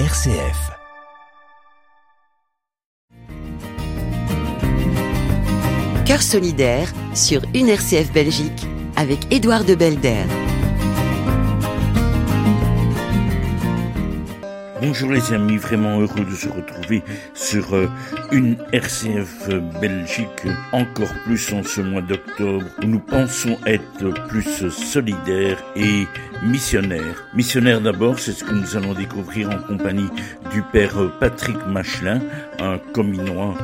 [0.00, 0.72] RCF.
[6.04, 8.66] Cœur solidaire sur une RCF Belgique
[8.96, 10.24] avec Édouard de Belder.
[14.86, 17.88] Bonjour les amis, vraiment heureux de se retrouver sur euh,
[18.32, 19.48] une RCF
[19.80, 26.06] Belgique, encore plus en ce mois d'octobre, où nous pensons être plus solidaires et
[26.42, 27.24] missionnaires.
[27.32, 30.10] Missionnaires d'abord, c'est ce que nous allons découvrir en compagnie
[30.52, 32.20] du père Patrick Machelin,
[32.60, 33.54] un cominois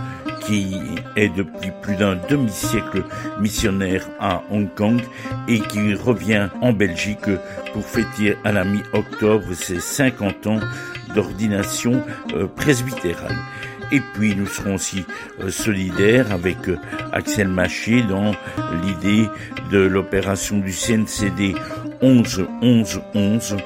[0.46, 0.74] qui
[1.16, 3.04] est depuis plus d'un demi-siècle
[3.38, 5.02] missionnaire à Hong Kong
[5.48, 7.28] et qui revient en Belgique
[7.74, 10.60] pour fêter à la mi-octobre ses 50 ans
[11.14, 12.02] d'ordination
[12.34, 13.36] euh, presbytérale.
[13.92, 15.04] Et puis nous serons aussi
[15.40, 16.76] euh, solidaires avec euh,
[17.12, 18.32] Axel Maché dans
[18.82, 19.28] l'idée
[19.70, 21.54] de l'opération du CNCD
[22.00, 23.56] 11 11 11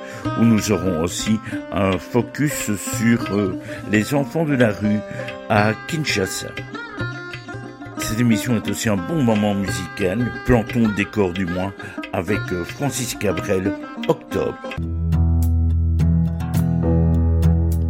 [0.40, 1.38] où nous aurons aussi
[1.72, 3.52] un focus sur
[3.92, 4.98] les enfants de la rue
[5.48, 6.48] à Kinshasa.
[7.98, 11.72] Cette émission est aussi un bon moment musical, plantons le décor du mois
[12.12, 13.72] avec Francis Cabrel,
[14.08, 14.58] Octobre.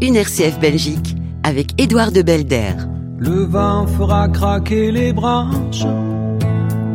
[0.05, 2.74] Une RCF Belgique avec Édouard de Belder.
[3.19, 5.86] Le vent fera craquer les branches,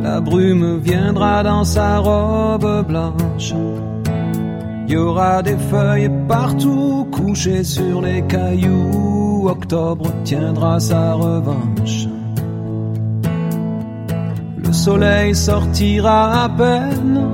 [0.03, 3.55] la brume viendra dans sa robe blanche.
[4.85, 9.47] Il y aura des feuilles partout couchées sur les cailloux.
[9.49, 12.05] Octobre tiendra sa revanche.
[14.63, 17.27] Le soleil sortira à peine,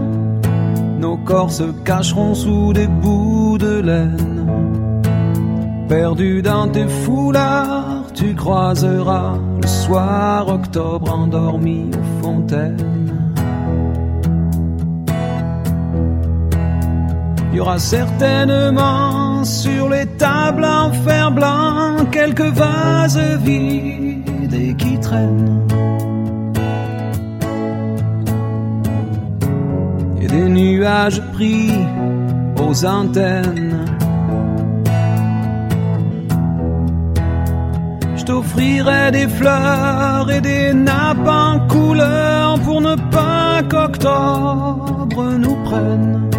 [1.01, 4.34] nos corps se cacheront sous des bouts de laine.
[5.87, 12.95] Perdu dans tes foulards, tu croiseras le soir octobre endormi aux fontaines.
[17.51, 24.99] Il y aura certainement sur les tables en fer blanc quelques vases vides et qui
[24.99, 25.67] traînent.
[30.19, 31.71] Et des nuages pris
[32.59, 33.85] aux antennes.
[38.35, 46.29] T'offrirai des fleurs et des nappes en couleur pour ne pas qu'octobre nous prenne.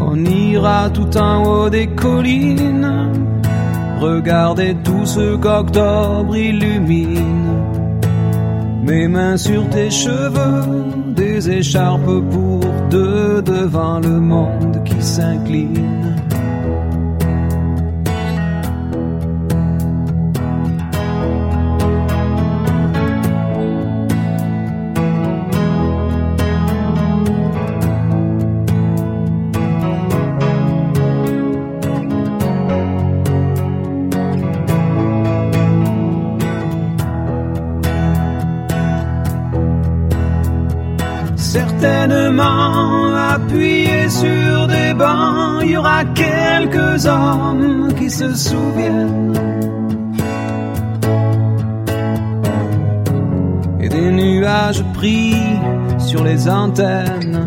[0.00, 3.10] On ira tout en haut des collines,
[4.00, 7.48] regarder tout ce qu'octobre illumine.
[8.84, 16.27] Mes mains sur tes cheveux, des écharpes pour deux devant le monde qui s'incline.
[44.20, 49.34] Sur des bancs, il y aura quelques hommes qui se souviennent.
[53.80, 55.36] Et des nuages pris
[55.98, 57.46] sur les antennes.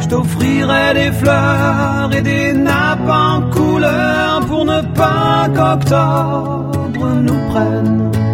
[0.00, 8.27] Je t'offrirai des fleurs et des nappes en couleur pour ne pas qu'octobre nous prenne.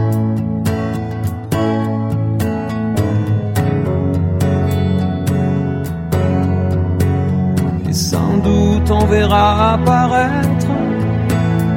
[9.05, 10.67] On verra apparaître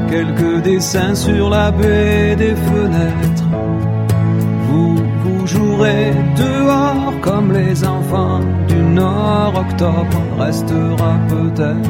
[0.09, 3.49] quelques dessins sur la baie des fenêtres.
[4.67, 9.53] Vous, vous jouerez dehors comme les enfants du Nord.
[9.55, 11.86] Octobre restera peut-être.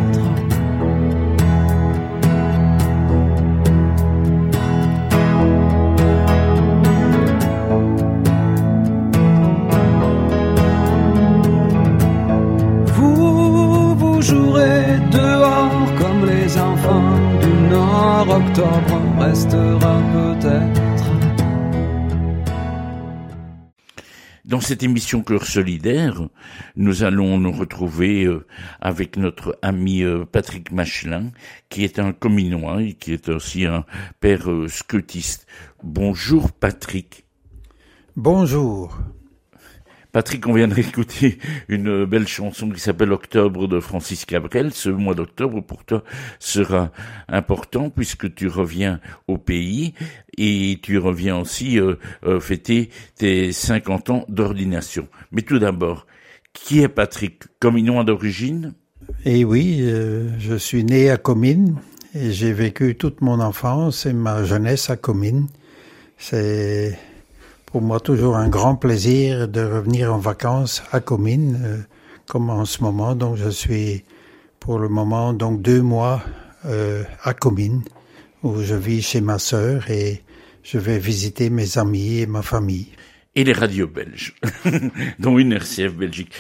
[18.57, 21.11] Octobre restera peut-être.
[24.45, 26.27] Dans cette émission Cœur solidaire,
[26.75, 28.47] nous allons nous retrouver euh,
[28.81, 31.29] avec notre ami euh, Patrick Machelin,
[31.69, 33.85] qui est un cominois et qui est aussi un
[34.21, 35.45] père euh, scotiste.
[35.83, 37.27] Bonjour Patrick.
[38.15, 38.97] Bonjour.
[40.17, 41.37] Patrick, on vient d'écouter
[41.67, 44.73] une belle chanson qui s'appelle Octobre de Francis Cabrel.
[44.73, 46.03] Ce mois d'octobre pour toi
[46.39, 46.91] sera
[47.27, 49.93] important puisque tu reviens au pays
[50.35, 55.07] et tu reviens aussi euh, euh, fêter tes 50 ans d'ordination.
[55.31, 56.07] Mais tout d'abord,
[56.51, 57.43] qui est Patrick?
[57.59, 58.73] Cominois d'origine?
[59.23, 61.75] Eh oui, euh, je suis né à Comines
[62.15, 65.45] et j'ai vécu toute mon enfance et ma jeunesse à Comines.
[66.17, 66.97] C'est
[67.67, 71.77] pour moi toujours un grand plaisir de revenir en vacances à Comines, euh,
[72.25, 73.13] comme en ce moment.
[73.13, 74.03] Donc je suis
[74.59, 76.23] pour le moment donc deux mois
[76.65, 77.83] euh, à Comines,
[78.41, 80.23] où je vis chez ma sœur et
[80.63, 82.87] je vais visiter mes amis et ma famille.
[83.35, 84.33] Et les radios belges,
[85.19, 86.33] dont une RCF Belgique.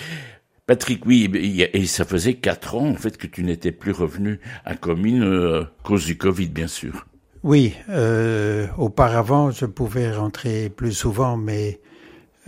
[0.65, 1.29] Patrick, oui,
[1.73, 5.65] et ça faisait quatre ans en fait que tu n'étais plus revenu à Comines euh,
[5.83, 7.05] cause du Covid, bien sûr.
[7.47, 11.79] Oui, euh, auparavant, je pouvais rentrer plus souvent, mais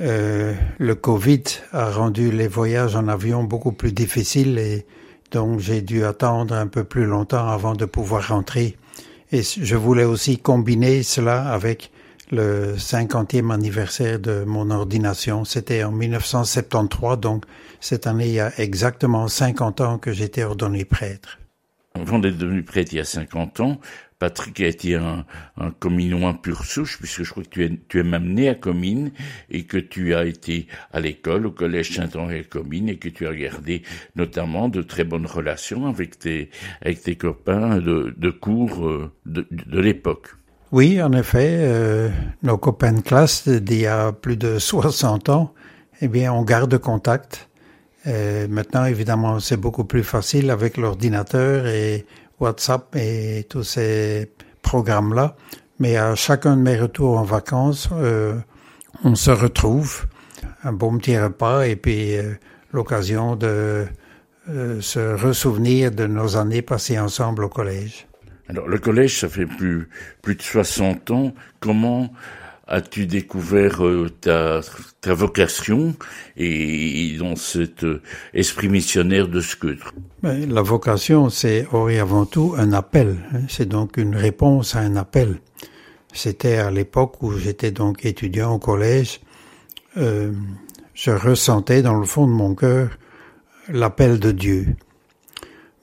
[0.02, 4.86] euh, le Covid a rendu les voyages en avion beaucoup plus difficiles et
[5.32, 8.76] donc j'ai dû attendre un peu plus longtemps avant de pouvoir rentrer.
[9.32, 11.92] Et je voulais aussi combiner cela avec
[12.30, 15.46] le 50e anniversaire de mon ordination.
[15.46, 17.46] C'était en 1973, donc
[17.80, 21.40] cette année, il y a exactement 50 ans que j'étais ordonné prêtre.
[21.96, 23.80] Avant d'être devenu prêtre il y a 50 ans,
[24.20, 25.26] Patrick a été un,
[25.58, 28.56] un cominois pur souche, puisque je crois que tu es, tu es même né à
[28.56, 29.12] Comines
[29.50, 33.26] et que tu as été à l'école, au collège Saint-Henri à Comines et que tu
[33.26, 33.82] as gardé
[34.16, 36.50] notamment de très bonnes relations avec tes,
[36.82, 40.36] avec tes copains de, de cours euh, de, de l'époque.
[40.72, 42.10] Oui, en effet, euh,
[42.44, 45.54] nos copains de classe d'il y a plus de 60 ans,
[46.02, 47.50] eh bien, on garde contact.
[48.06, 52.06] Euh, maintenant, évidemment, c'est beaucoup plus facile avec l'ordinateur et
[52.40, 54.32] WhatsApp et tous ces
[54.62, 55.36] programmes-là.
[55.80, 58.36] Mais à chacun de mes retours en vacances, euh,
[59.04, 60.06] on se retrouve,
[60.64, 62.34] un bon petit repas et puis euh,
[62.74, 63.86] l'occasion de
[64.50, 68.08] euh, se ressouvenir de nos années passées ensemble au collège.
[68.50, 69.88] Alors le collège, ça fait plus
[70.22, 71.34] plus de 60 ans.
[71.60, 72.12] Comment
[72.70, 75.96] as-tu découvert euh, ta, vocation
[76.38, 78.02] et, dans cet euh,
[78.34, 79.92] esprit missionnaire de Scudre?
[80.24, 81.68] La vocation, c'est
[82.00, 83.18] avant tout un appel.
[83.34, 83.42] Hein.
[83.50, 85.40] C'est donc une réponse à un appel.
[86.14, 89.20] C'était à l'époque où j'étais donc étudiant au collège.
[89.98, 90.32] Euh,
[90.94, 92.90] je ressentais dans le fond de mon cœur
[93.70, 94.68] l'appel de Dieu.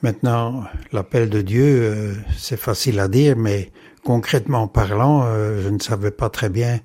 [0.03, 3.71] Maintenant, l'appel de Dieu, c'est facile à dire, mais
[4.06, 6.79] concrètement parlant, euh, je ne savais pas très bien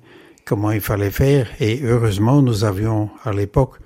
[0.44, 1.46] comment il fallait faire.
[1.60, 3.78] Et heureusement, nous avions à l'époque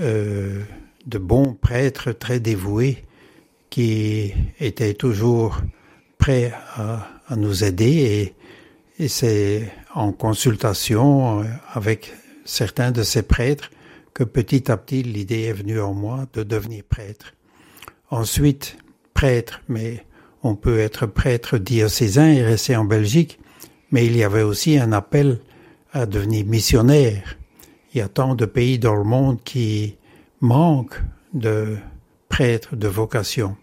[0.00, 0.60] euh,
[1.06, 3.04] de bons prêtres très dévoués
[3.70, 5.58] qui étaient toujours
[6.18, 8.34] prêts à, nous aider.
[8.98, 11.44] Et, et c'est en consultation euh,
[11.74, 12.12] avec
[12.44, 13.70] certains de ces prêtres
[14.14, 17.34] que petit à petit l'idée est venue en moi de devenir prêtre.
[18.10, 18.76] Ensuite,
[19.14, 20.04] prêtre, mais
[20.44, 23.40] on peut être prêtre diocésain et rester en Belgique,
[23.90, 25.40] mais il y avait aussi un appel
[25.92, 27.36] à devenir missionnaire.
[27.92, 29.96] Il y a tant de pays dans le monde qui
[30.40, 31.00] manquent
[31.32, 31.76] de
[32.28, 33.56] prêtres de vocation.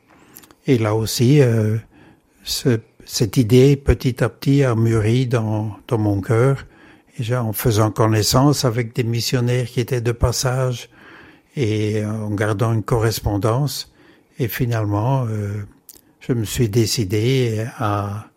[0.65, 1.77] Et là aussi, euh,
[2.43, 6.65] ce, cette idée petit à petit a mûri dans, dans mon cœur,
[7.19, 10.89] et en faisant connaissance avec des missionnaires qui étaient de passage
[11.55, 13.93] et en gardant une correspondance.
[14.39, 15.65] Et finalement, euh,
[16.21, 18.27] je me suis décidé à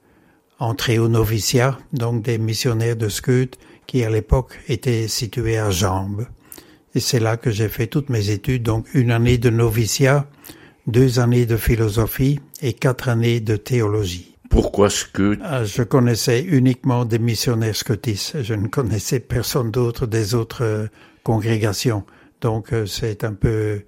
[0.58, 6.26] entrer au noviciat, donc des missionnaires de Scud, qui à l'époque étaient situés à Jambes.
[6.94, 10.26] Et c'est là que j'ai fait toutes mes études, donc une année de noviciat,
[10.86, 14.36] deux années de philosophie et quatre années de théologie.
[14.48, 18.42] Pourquoi Scud ah, Je connaissais uniquement des missionnaires scotistes.
[18.42, 20.86] Je ne connaissais personne d'autre des autres euh,
[21.22, 22.04] congrégations.
[22.40, 23.82] Donc euh, c'est un peu...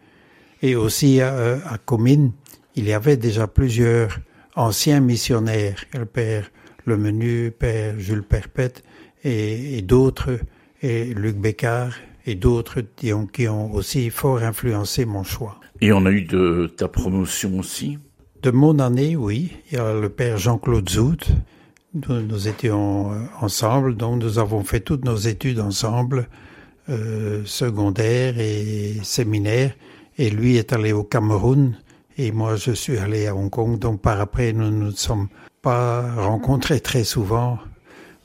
[0.62, 2.32] Et aussi à, à Comines,
[2.76, 4.18] il y avait déjà plusieurs
[4.54, 6.50] anciens missionnaires, le père
[6.84, 8.84] Le Menu, père Jules Perpète
[9.24, 10.38] et, et d'autres,
[10.82, 11.94] et Luc Bécard
[12.26, 15.58] et d'autres qui ont, qui ont aussi fort influencé mon choix.
[15.80, 17.98] Et on a eu de ta promotion aussi?
[18.42, 19.52] De mon année, oui.
[19.70, 21.28] Il y a le père Jean-Claude Zout.
[21.94, 26.28] Nous, nous, étions ensemble, donc nous avons fait toutes nos études ensemble,
[26.90, 29.74] euh, secondaire et séminaire.
[30.18, 31.76] Et lui est allé au Cameroun
[32.16, 35.28] et moi je suis allé à Hong Kong, donc par après nous ne nous sommes
[35.62, 37.58] pas rencontrés très souvent,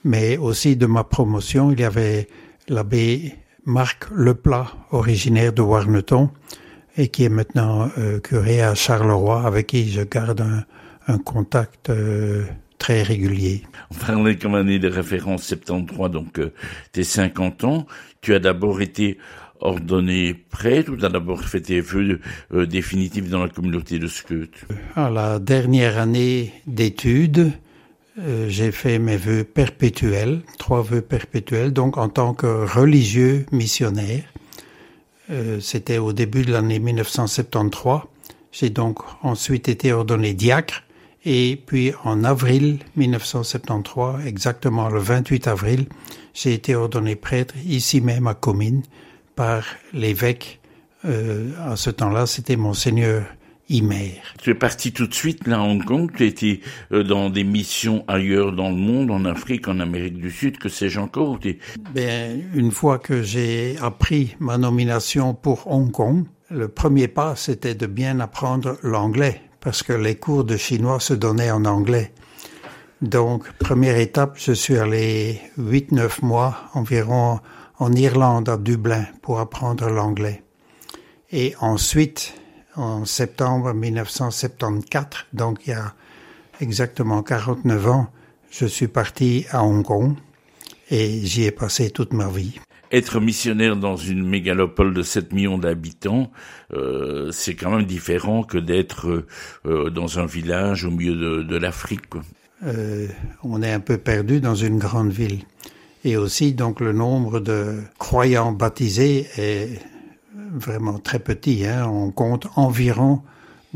[0.04, 2.28] mais aussi de ma promotion, il y avait
[2.68, 6.30] l'abbé Marc Leplat, originaire de Warneton,
[6.98, 10.42] et qui est maintenant euh, curé à Charleroi, avec qui je garde
[11.08, 12.46] un, contact euh,
[12.78, 13.64] très régulier.
[14.10, 16.54] On est comme année de référence 73, donc euh,
[16.92, 17.86] tes 50 ans.
[18.22, 19.18] Tu as d'abord été
[19.62, 22.20] ordonné prêtre ou tu as d'abord fait tes vœux
[22.54, 24.52] euh, définitifs dans la communauté de Skeut
[24.96, 27.52] À la dernière année d'études,
[28.20, 34.24] euh, j'ai fait mes vœux perpétuels, trois vœux perpétuels, donc en tant que religieux missionnaire.
[35.30, 38.02] Euh, C'était au début de l'année 1973.
[38.52, 40.84] J'ai donc ensuite été ordonné diacre
[41.24, 45.86] et puis en avril 1973, exactement le 28 avril,
[46.34, 48.82] j'ai été ordonné prêtre ici même à Comines
[49.36, 50.60] par l'évêque.
[51.06, 53.24] Euh, à ce temps-là, c'était monseigneur
[53.70, 54.22] Imer.
[54.42, 56.60] Tu es parti tout de suite là à Hong Kong, tu étais
[56.92, 60.68] euh, dans des missions ailleurs dans le monde, en Afrique, en Amérique du Sud, que
[60.68, 61.40] sais-je encore?
[61.94, 67.76] Ben, Une fois que j'ai appris ma nomination pour Hong Kong, le premier pas c'était
[67.76, 72.12] de bien apprendre l'anglais parce que les cours de chinois se donnaient en anglais.
[73.02, 77.40] Donc, première étape, je suis allé 8-9 mois environ
[77.82, 80.44] en Irlande, à Dublin, pour apprendre l'anglais.
[81.32, 82.36] Et ensuite,
[82.76, 85.96] en septembre 1974, donc il y a
[86.60, 88.08] exactement 49 ans,
[88.52, 90.14] je suis parti à Hong Kong
[90.92, 92.60] et j'y ai passé toute ma vie.
[92.92, 96.32] Être missionnaire dans une mégalopole de 7 millions d'habitants,
[96.74, 99.26] euh, c'est quand même différent que d'être
[99.66, 102.04] euh, dans un village au milieu de, de l'Afrique.
[102.64, 103.08] Euh,
[103.44, 105.40] on est un peu perdu dans une grande ville.
[106.04, 109.80] Et aussi, donc, le nombre de croyants baptisés est
[110.34, 111.66] vraiment très petit.
[111.66, 111.88] Hein.
[111.88, 113.22] On compte environ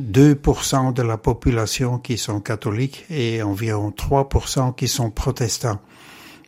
[0.02, 5.80] 2% de la population qui sont catholiques et environ 3% qui sont protestants.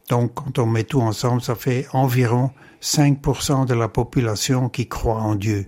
[0.10, 5.22] Donc, quand on met tout ensemble, ça fait environ 5% de la population qui croit
[5.22, 5.68] en Dieu.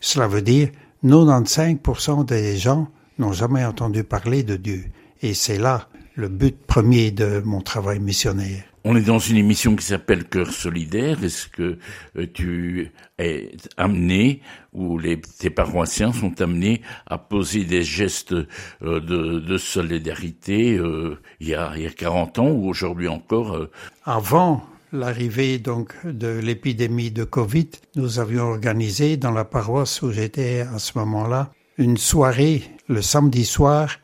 [0.00, 0.70] Cela veut dire
[1.04, 2.88] 95% des gens
[3.18, 4.84] n'ont jamais entendu parler de Dieu.
[5.22, 8.69] Et c'est là le but premier de mon travail missionnaire.
[8.82, 11.22] On est dans une émission qui s'appelle Cœur solidaire.
[11.22, 11.78] Est-ce que
[12.16, 14.40] euh, tu es amené
[14.72, 21.48] ou les, tes paroissiens sont amenés à poser des gestes euh, de, solidarité euh, il,
[21.48, 23.68] y a, il y a 40 ans ou aujourd'hui encore
[24.04, 30.60] Avant l'arrivée donc de l'épidémie de Covid, nous avions organisé dans la paroisse où j'étais
[30.60, 33.98] à ce moment-là une soirée le samedi soir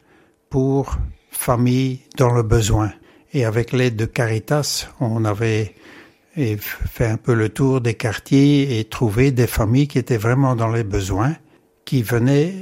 [0.50, 0.96] pour
[1.30, 2.92] familles dans le besoin.
[3.36, 5.74] Et avec l'aide de Caritas, on avait
[6.34, 10.72] fait un peu le tour des quartiers et trouvé des familles qui étaient vraiment dans
[10.72, 11.36] les besoins,
[11.84, 12.54] qui venaient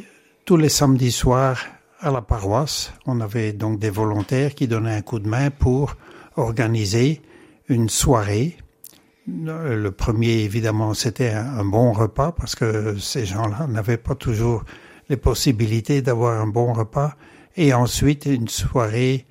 [0.44, 1.64] tous les samedis soirs
[2.00, 2.92] à la paroisse.
[3.06, 5.94] On avait donc des volontaires qui donnaient un coup de main pour
[6.34, 7.22] organiser
[7.68, 8.56] une soirée.
[9.28, 14.64] Le premier, évidemment, c'était un bon repas parce que ces gens-là n'avaient pas toujours
[15.08, 17.14] les possibilités d'avoir un bon repas.
[17.56, 19.24] Et ensuite, une soirée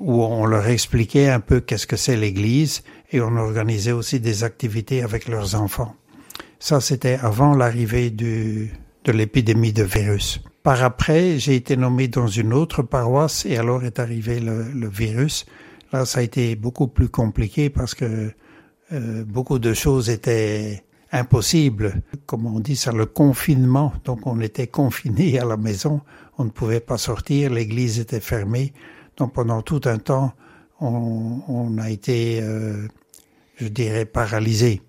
[0.00, 4.44] où on leur expliquait un peu qu'est-ce que c'est l'Église et on organisait aussi des
[4.44, 5.94] activités avec leurs enfants.
[6.58, 8.68] Ça, c'était avant l'arrivée de
[9.06, 10.40] l'épidémie de virus.
[10.68, 15.46] Par après, j'ai été nommé dans une autre paroisse et alors est arrivé le, virus.
[15.94, 18.30] Là, ça a été beaucoup plus compliqué parce que
[18.92, 22.02] euh, beaucoup de choses étaient impossibles.
[22.26, 23.94] Comme on dit, ça le confinement.
[24.04, 26.02] Donc, on était confinés à la maison.
[26.36, 27.50] On ne pouvait pas sortir.
[27.50, 28.74] L'église était fermée.
[29.18, 30.32] Donc pendant tout un temps,
[30.80, 32.86] on, a été, euh,
[33.56, 34.80] je dirais, paralysé.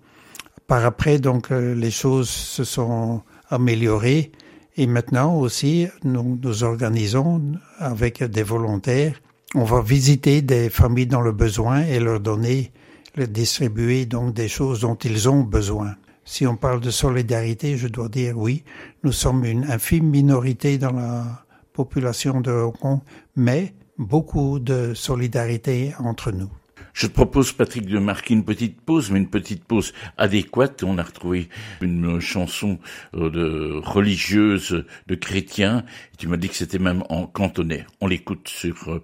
[0.66, 4.30] Par après, donc, euh, les choses se sont améliorées
[4.76, 7.42] et maintenant aussi, nous nous organisons
[7.78, 9.20] avec des volontaires.
[9.56, 12.70] On va visiter des familles dans le besoin et leur donner,
[13.16, 15.96] leur distribuer donc des choses dont ils ont besoin.
[16.24, 18.62] Si on parle de solidarité, je dois dire oui,
[19.02, 23.00] nous sommes une infime minorité dans la population de Hong Kong,
[23.34, 26.50] mais beaucoup de solidarité entre nous.
[26.92, 30.82] Je te propose, Patrick, de marquer une petite pause, mais une petite pause adéquate.
[30.82, 31.48] On a retrouvé
[31.80, 32.78] une chanson
[33.14, 35.84] euh, de religieuse, de chrétiens.
[36.18, 37.86] tu m'as dit que c'était même en cantonais.
[38.00, 39.02] On l'écoute sur euh,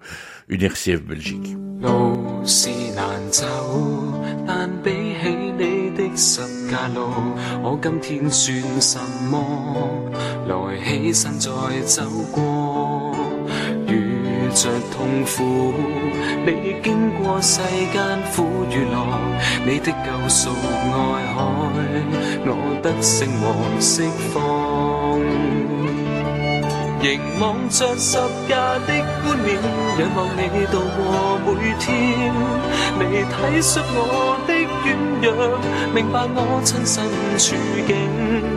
[0.49, 1.55] une RCF Belgique.
[14.53, 15.73] 着痛苦，
[16.45, 17.61] 你经过世
[17.93, 18.01] 间
[18.35, 18.95] 苦与乐，
[19.65, 20.93] 你的救赎爱
[21.33, 21.37] 海，
[22.45, 22.51] 我
[22.81, 23.45] 得胜和
[23.79, 24.35] 释放。
[26.99, 28.17] 凝望着十
[28.49, 28.55] 架
[28.87, 28.91] 的
[29.23, 29.55] 冠冕，
[29.99, 31.47] 仰望你度过每
[31.79, 32.33] 天，
[32.99, 34.49] 你体恤我的
[34.83, 34.85] 软
[35.21, 35.27] 弱，
[35.93, 37.05] 明白我亲身
[37.37, 38.56] 处境。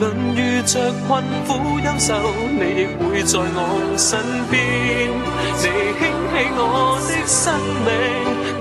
[0.00, 2.16] 论遇着困苦忧愁，
[2.58, 4.18] 你亦会在我身
[4.50, 4.56] 边。
[5.60, 6.02] 你兴
[6.32, 7.52] 起我的生
[7.84, 7.88] 命，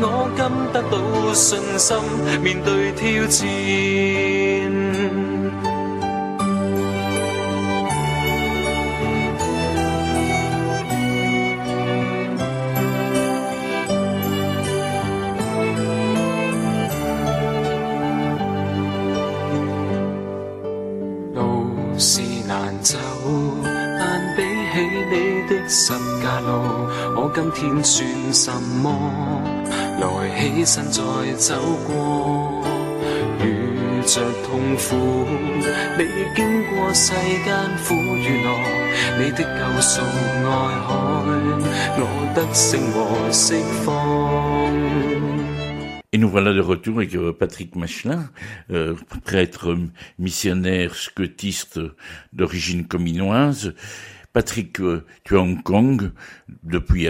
[0.01, 0.05] 我
[0.35, 0.39] 今
[0.73, 0.93] 得到
[1.33, 1.47] 信
[1.79, 1.95] 心，
[2.43, 4.38] 面对挑战。
[26.28, 26.52] 十架路，
[27.16, 28.52] 我今天算什
[28.82, 29.42] 么？
[29.98, 30.04] 来
[30.38, 31.00] 起身再
[31.36, 31.54] 走
[31.86, 32.62] 过，
[33.40, 35.24] 遇着痛苦，
[35.96, 36.04] 你
[36.36, 37.12] 经过世
[37.44, 37.54] 间
[37.86, 38.48] 苦与乐，
[39.18, 40.46] 你的救赎爱
[40.84, 40.92] 海，
[41.96, 42.00] 我
[42.34, 43.54] 得胜和释
[43.84, 43.88] 放。
[46.12, 48.28] Et nous voilà de retour avec euh, Patrick Machelin,
[48.70, 48.94] euh,
[49.24, 49.76] prêtre
[50.16, 51.80] missionnaire scotiste
[52.32, 53.74] d'origine cominoise.
[54.33, 56.11] Patrick, euh, tu es à Hong Kong
[56.63, 57.07] depuis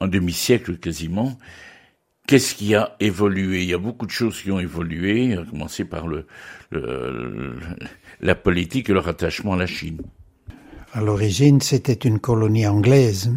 [0.00, 1.38] un demi-siècle quasiment.
[2.26, 3.62] Qu'est-ce qui a évolué?
[3.62, 6.26] Il y a beaucoup de choses qui ont évolué, à commencer par le,
[8.20, 10.00] la politique et leur attachement à la Chine.
[10.94, 13.30] À l'origine, c'était une colonie anglaise,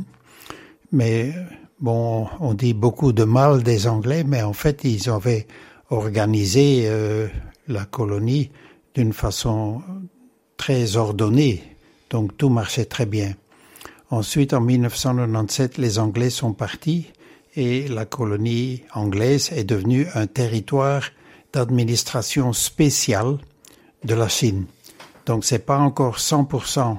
[0.91, 1.33] mais
[1.79, 5.45] Bon, on dit beaucoup de mal des Anglais, mais en fait, ils avaient
[5.91, 7.27] organisé euh,
[7.67, 8.49] la colonie
[8.95, 9.83] d'une façon
[10.57, 11.76] très ordonnée,
[12.09, 13.33] donc tout marchait très bien.
[14.09, 17.07] Ensuite, en 1997, les Anglais sont partis
[17.55, 21.03] et la colonie anglaise est devenue un territoire
[21.51, 23.37] d'administration spéciale
[24.03, 24.65] de la Chine.
[25.25, 26.97] Donc, c'est pas encore 100%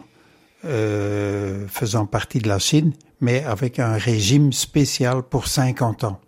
[0.64, 6.20] euh, faisant partie de la Chine, mais avec un régime spécial pour 50 ans.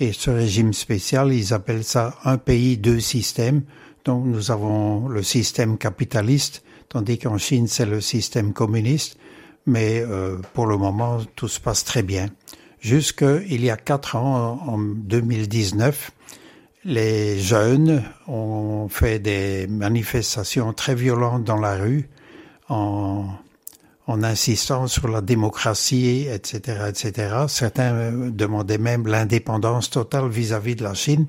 [0.00, 3.62] Et ce régime spécial, ils appellent ça un pays, deux systèmes.
[4.04, 9.16] Donc nous avons le système capitaliste, tandis qu'en Chine, c'est le système communiste.
[9.64, 12.28] Mais euh, pour le moment, tout se passe très bien.
[12.80, 16.10] Jusqu'il y a quatre ans, en 2019,
[16.84, 22.08] les jeunes ont fait des manifestations très violentes dans la rue
[24.10, 27.34] en insistant sur la démocratie, etc., etc.
[27.48, 31.26] Certains euh, demandaient même l'indépendance totale vis-à-vis de la Chine.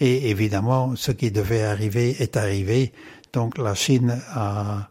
[0.00, 2.92] Et évidemment, ce qui devait arriver est arrivé.
[3.32, 4.90] Donc la Chine a,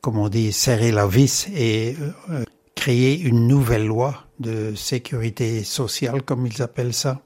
[0.00, 1.96] comme on dit, serré la vis et
[2.30, 7.20] euh, créé une nouvelle loi de sécurité sociale, comme ils appellent ça.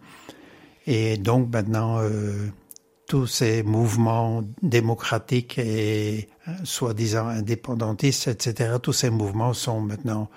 [0.87, 2.48] Et donc maintenant, euh,
[3.09, 10.28] tous ces mouvements démocratiques et euh, soi-disant indépendantistes, etc., tous ces mouvements sont maintenant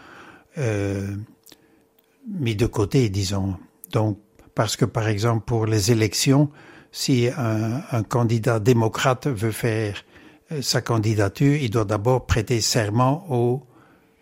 [2.27, 3.57] mis de côté, disons.
[3.91, 4.17] Donc,
[4.55, 6.49] parce que par exemple pour les élections,
[6.97, 10.03] si un, un candidat démocrate veut faire
[10.51, 13.67] euh, sa candidature, il doit d'abord prêter serment au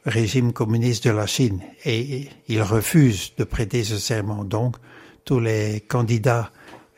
[0.05, 4.43] régime communiste de la Chine et il refuse de prêter ce serment.
[4.43, 4.75] Donc,
[5.23, 6.51] tous les candidats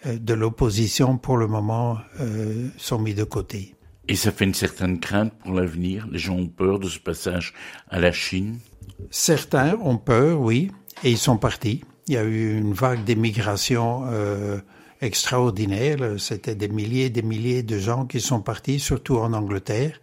[0.07, 3.75] euh, de l'opposition, pour le moment, euh, sont mis de côté.
[4.07, 6.07] Et ça fait une certaine crainte pour l'avenir?
[6.11, 7.53] Les gens ont peur de ce passage
[7.89, 8.57] à la Chine?
[9.11, 10.71] Certains ont peur, oui,
[11.03, 11.83] et ils sont partis.
[12.07, 14.57] Il y a eu une vague d'émigration euh,
[15.01, 15.97] extraordinaire.
[16.17, 19.99] C'était des milliers et des milliers de gens qui sont partis, surtout en Angleterre.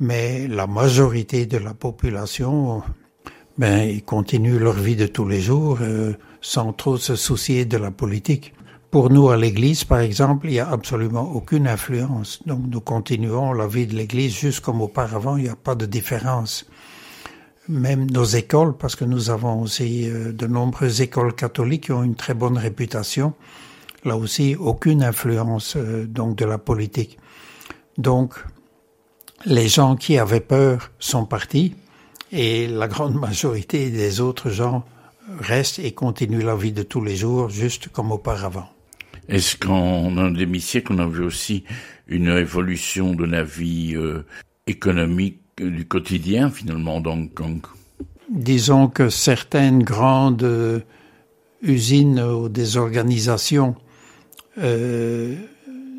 [0.00, 2.82] Mais la majorité de la population,
[3.58, 7.76] ben, ils continuent leur vie de tous les jours euh, sans trop se soucier de
[7.76, 8.52] la politique.
[8.90, 12.40] Pour nous, à l'Église, par exemple, il n'y a absolument aucune influence.
[12.46, 15.86] Donc nous continuons la vie de l'Église juste comme auparavant, il n'y a pas de
[15.86, 16.66] différence.
[17.68, 22.02] Même nos écoles, parce que nous avons aussi euh, de nombreuses écoles catholiques qui ont
[22.02, 23.32] une très bonne réputation,
[24.04, 27.18] là aussi aucune influence euh, donc de la politique.
[27.98, 28.34] Donc
[29.46, 31.74] les gens qui avaient peur sont partis
[32.32, 34.84] et la grande majorité des autres gens
[35.38, 38.68] restent et continuent la vie de tous les jours juste comme auparavant.
[39.28, 41.64] Est-ce qu'en un demi-siècle, on a vu aussi
[42.06, 44.26] une évolution de la vie euh,
[44.66, 47.60] économique du quotidien, finalement, dans Hong Kong?
[48.28, 50.80] Disons que certaines grandes euh,
[51.62, 53.76] usines ou des organisations
[54.58, 55.34] euh,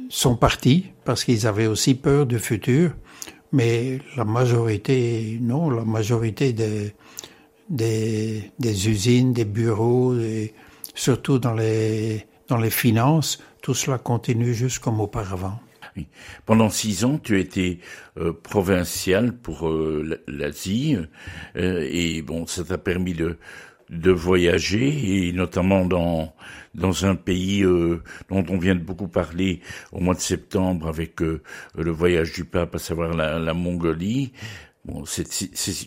[0.10, 2.92] sont parties parce qu'ils avaient aussi peur du futur,
[3.52, 6.94] mais la majorité, non, la majorité des,
[7.70, 10.16] des, usines, des bureaux,
[10.94, 15.60] surtout dans les dans les finances, tout cela continue juste comme auparavant.
[16.46, 17.80] Pendant six ans, tu été
[18.18, 20.98] euh, provincial pour euh, l'Asie
[21.56, 23.38] euh, et bon, ça t'a permis de
[23.90, 26.34] de voyager et notamment dans
[26.74, 29.62] dans un pays dont on vient de beaucoup parler
[29.94, 34.34] au mois de septembre avec le voyage du pape, à savoir la, Mongolie.
[34.86, 35.04] Bon,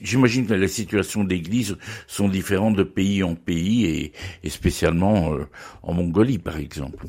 [0.03, 1.77] j'imagine que les situations d'église
[2.09, 5.47] sont différentes de pays en pays et, et spécialement euh,
[5.83, 7.07] en Mongolie, par exemple.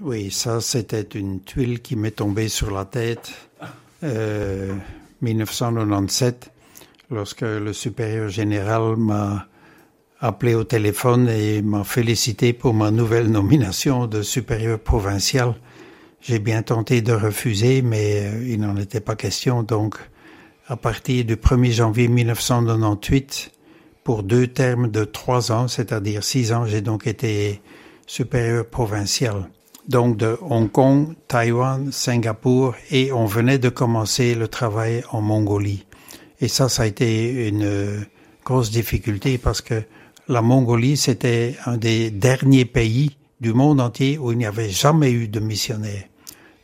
[0.00, 3.32] Oui, ça, c'était une tuile qui m'est tombée sur la tête
[4.04, 4.72] euh,
[5.20, 6.50] 1997,
[7.10, 9.48] lorsque le supérieur général m'a
[10.20, 15.54] appelé au téléphone et m'a félicité pour ma nouvelle nomination de supérieur provincial.
[16.20, 19.96] J'ai bien tenté de refuser, mais euh, il n'en était pas question, donc
[20.66, 23.52] à partir du 1er janvier 1998,
[24.02, 27.62] pour deux termes de trois ans, c'est-à-dire six ans, j'ai donc été
[28.06, 29.48] supérieur provincial.
[29.86, 35.86] Donc de Hong Kong, Taïwan, Singapour, et on venait de commencer le travail en Mongolie.
[36.40, 38.06] Et ça, ça a été une
[38.44, 39.82] grosse difficulté parce que
[40.28, 45.10] la Mongolie, c'était un des derniers pays du monde entier où il n'y avait jamais
[45.10, 46.04] eu de missionnaires.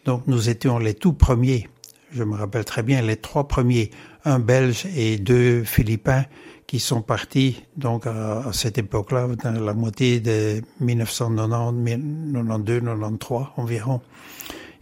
[0.05, 1.69] Donc nous étions les tout premiers.
[2.13, 3.91] Je me rappelle très bien les trois premiers,
[4.25, 6.25] un Belge et deux Philippins
[6.67, 14.01] qui sont partis donc à, cette époque-là, dans la moitié de 1990, 92, 93 environ,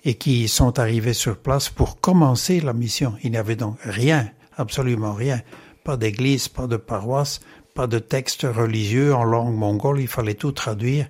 [0.05, 3.15] et qui sont arrivés sur place pour commencer la mission.
[3.23, 5.41] Il n'y avait donc rien, absolument rien,
[5.85, 7.41] pas d'église, pas de paroisse,
[7.75, 11.09] pas de texte religieux en langue mongole, il fallait tout traduire.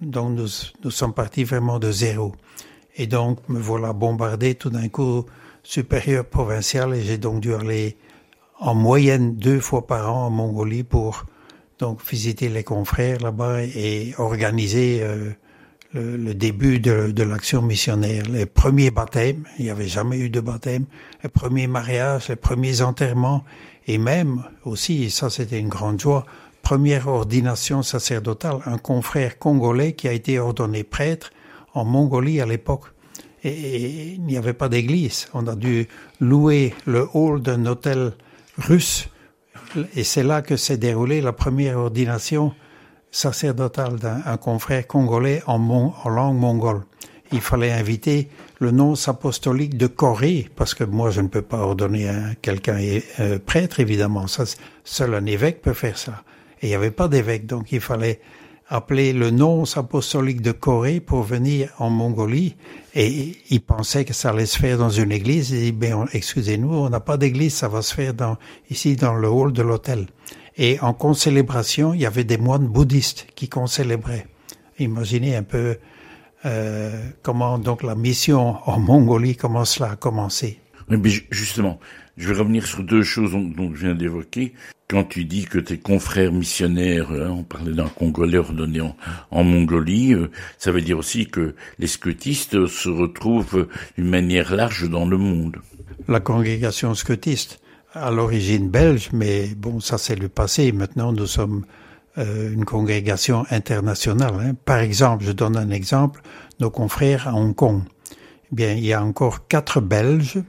[0.00, 0.48] Donc nous,
[0.84, 2.34] nous sommes partis vraiment de zéro.
[2.96, 5.24] Et donc me voilà bombardé tout d'un coup
[5.62, 7.96] supérieur provincial et j'ai donc dû aller
[8.58, 11.24] en moyenne deux fois par an en Mongolie pour
[11.78, 15.30] donc visiter les confrères là-bas et organiser euh,
[15.94, 18.24] le, début de, de l'action missionnaire.
[18.30, 20.86] Les premiers baptêmes, il n'y avait jamais eu de baptême,
[21.22, 23.44] les premiers mariages, les premiers enterrements
[23.86, 26.24] et même aussi, ça c'était une grande joie,
[26.62, 31.32] première ordination sacerdotale, un confrère congolais qui a été ordonné prêtre
[31.74, 32.84] en Mongolie à l'époque.
[33.44, 35.26] Et, il n'y avait pas d'église.
[35.34, 35.88] On a dû
[36.20, 38.12] louer le hall d'un hôtel
[38.56, 39.08] russe.
[39.96, 42.52] Et c'est là que s'est déroulée la première ordination
[43.12, 46.80] sacerdotale d'un confrère congolais en, en, langue mongole.
[47.30, 51.58] Il fallait inviter le nonce apostolique de Corée, parce que moi je ne peux pas
[51.58, 52.78] ordonner à quelqu'un
[53.20, 54.26] euh, prêtre, évidemment.
[54.26, 54.44] Ça,
[54.82, 56.24] seul un évêque peut faire ça.
[56.60, 58.20] Et il n'y avait pas d'évêque, donc il fallait
[58.68, 62.56] appeler le nonce apostolique de Corée pour venir en Mongolie
[62.94, 65.50] et il pensait que ça allait se faire dans une église.
[65.50, 68.38] Il dit, ben, excusez-nous, on n'a pas d'église, ça va se faire dans,
[68.70, 70.06] ici dans le hall de l'hôtel.
[70.56, 74.26] Et en concélébration, il y avait des moines bouddhistes qui concélébraient.
[74.78, 75.78] Imaginez un peu
[76.44, 76.90] euh,
[77.22, 80.58] comment donc la mission en Mongolie, comment cela a commencé.
[80.88, 80.98] Mais
[81.30, 81.78] justement,
[82.16, 84.52] je vais revenir sur deux choses dont, je viens d'évoquer.
[84.88, 88.80] Quand tu dis que tes confrères missionnaires, hein, on parlait d'un Congolais ordonné
[89.30, 94.90] en, Mongolie, euh, ça veut dire aussi que les scotistes se retrouvent d'une manière large
[94.90, 95.56] dans le monde.
[96.08, 97.61] La congrégation scotiste,
[97.94, 100.72] à l'origine belge, mais bon, ça c'est le passé.
[100.72, 101.64] Maintenant, nous sommes
[102.18, 104.34] euh, une congrégation internationale.
[104.40, 104.54] Hein.
[104.64, 106.22] Par exemple, je donne un exemple,
[106.60, 107.82] nos confrères à Hong Kong.
[108.10, 110.42] Eh bien, il y a encore quatre Belges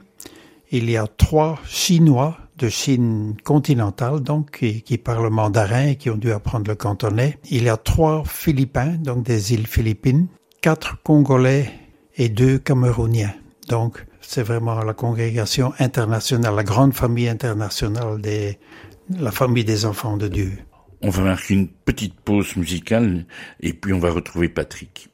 [0.76, 6.10] il y a trois Chinois de Chine continentale, donc, qui, qui, parlent mandarin et qui
[6.10, 7.38] ont dû apprendre le cantonais.
[7.50, 10.26] Il y a trois Philippins, donc des îles Philippines,
[10.60, 11.70] quatre Congolais
[12.16, 13.34] et deux Camerouniens.
[13.68, 18.58] Donc, c'est vraiment la congrégation internationale, la grande famille internationale des,
[19.10, 20.52] la famille des enfants de Dieu.
[21.02, 23.26] On va marquer une petite pause musicale
[23.60, 25.08] et puis on va retrouver Patrick.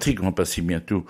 [0.00, 1.04] Patrick, on va passer bientôt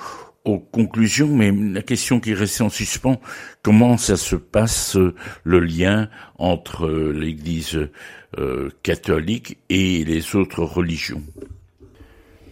[0.45, 3.21] aux conclusions, mais la question qui restait en suspens,
[3.63, 4.97] comment ça se passe
[5.45, 7.89] le lien entre euh, l'Église
[8.37, 11.23] euh, catholique et les autres religions?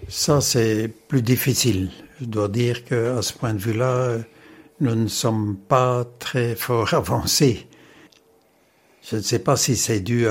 [0.06, 1.90] Ça, c'est plus difficile.
[2.20, 4.18] Je dois dire que à ce point de vue-là,
[4.80, 7.66] nous ne sommes pas très fort avancés.
[9.10, 10.28] Je ne sais pas si c'est dû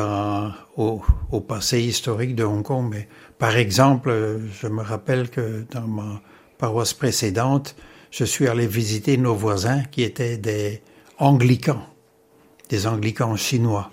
[0.77, 5.87] au, au, passé historique de Hong Kong, mais par exemple, je me rappelle que dans
[5.87, 6.21] ma
[6.57, 7.75] paroisse précédente,
[8.09, 10.81] je suis allé visiter nos voisins qui étaient des
[11.19, 11.85] anglicans,
[12.69, 13.91] des anglicans chinois.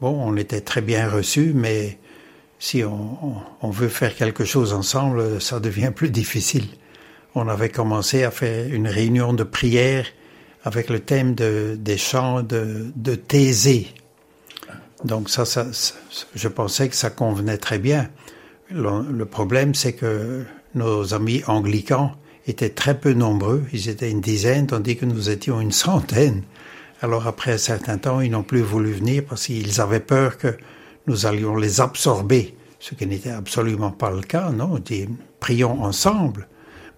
[0.00, 1.98] Bon, on était très bien reçus, mais
[2.58, 6.66] si on, veut faire quelque chose ensemble, ça devient plus difficile.
[7.34, 10.06] On avait commencé à faire une réunion de prière
[10.64, 13.88] avec le thème de, des chants de, de Thésée.
[15.04, 15.44] Donc ça,
[16.34, 18.08] je pensais que ça convenait très bien.
[18.74, 22.12] Le, problème, c'est que nos amis anglicans
[22.46, 23.64] étaient très peu nombreux.
[23.72, 26.42] Ils étaient une dizaine, tandis que nous étions une centaine.
[27.02, 30.56] Alors après un certain temps, ils n'ont plus voulu venir parce qu'ils avaient peur que
[31.06, 34.78] nous allions les absorber, ce qui n'était absolument pas le cas, non?
[34.78, 35.08] Dit,
[35.40, 36.48] prions ensemble.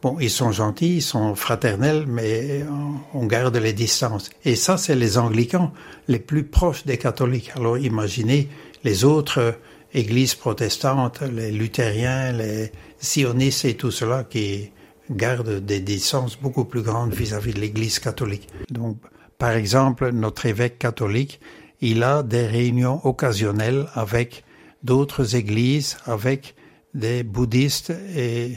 [0.03, 2.63] Bon, ils sont gentils, ils sont fraternels, mais
[3.15, 4.29] on garde les distances.
[4.45, 5.73] Et ça, c'est les anglicans
[6.09, 7.53] les plus proches des catholiques.
[7.57, 8.51] Alors imaginez
[8.85, 9.57] les autres
[9.95, 14.71] églises protestantes, les luthériens, les sionistes et tout cela qui
[15.11, 18.49] gardent des distances beaucoup plus grandes vis-à-vis de l'église catholique.
[18.71, 18.99] Donc,
[19.39, 21.41] par exemple, notre évêque catholique,
[21.81, 24.45] il a des réunions occasionnelles avec
[24.83, 26.55] d'autres églises, avec
[26.95, 28.57] des bouddhistes et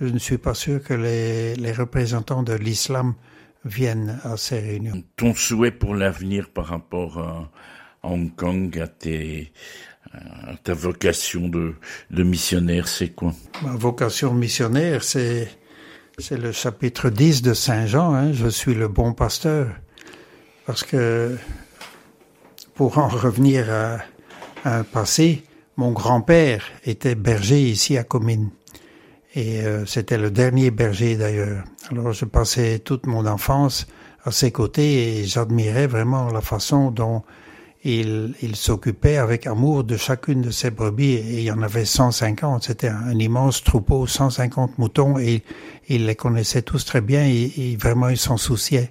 [0.00, 3.14] je ne suis pas sûr que les, les représentants de l'islam
[3.64, 5.02] viennent à ces réunions.
[5.16, 7.50] Ton souhait pour l'avenir par rapport à,
[8.02, 9.52] Hong Kong, à, tes,
[10.12, 11.74] à ta vocation de,
[12.10, 13.34] missionnaire, c'est quoi?
[13.62, 15.48] Ma vocation missionnaire, c'est
[16.30, 18.14] le chapitre 10 de Saint Jean.
[18.14, 19.68] Hein, je suis le bon pasteur.
[20.66, 21.36] Parce que,
[22.74, 23.98] pour en revenir à,
[24.64, 25.42] à un passé,
[25.76, 28.50] mon grand-père était berger ici à Comines.
[29.34, 31.62] Et euh, c'était le dernier berger d'ailleurs.
[31.90, 33.86] Alors je passais toute mon enfance
[34.24, 37.22] à ses côtés et j'admirais vraiment la façon dont
[37.84, 41.14] il, s'occupait avec amour de chacune de ses brebis.
[41.14, 42.64] Et il y en avait 150.
[42.64, 45.42] C'était un, immense troupeau, 150 moutons et
[45.88, 48.90] il les connaissait tous très bien et, et vraiment il s'en souciait.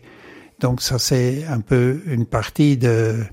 [0.60, 3.24] Donc ça c'est un peu une partie de,